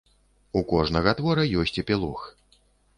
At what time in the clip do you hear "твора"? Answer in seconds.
1.21-1.47